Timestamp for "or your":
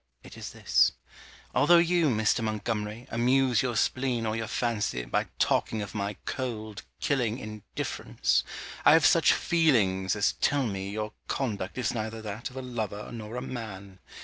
4.25-4.47